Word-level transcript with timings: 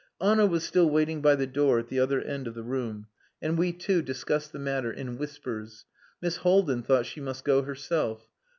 Anna 0.19 0.47
was 0.47 0.63
still 0.63 0.89
waiting 0.89 1.21
by 1.21 1.35
the 1.35 1.45
door 1.45 1.77
at 1.77 1.89
the 1.89 1.99
other 1.99 2.19
end 2.23 2.47
of 2.47 2.55
the 2.55 2.63
room, 2.63 3.05
and 3.39 3.55
we 3.55 3.71
two 3.71 4.01
discussed 4.01 4.51
the 4.51 4.57
matter 4.57 4.91
in 4.91 5.15
whispers. 5.19 5.85
Miss 6.23 6.37
Haldin 6.37 6.81
thought 6.81 7.05
she 7.05 7.21
must 7.21 7.45
go 7.45 7.61
herself. 7.61 8.27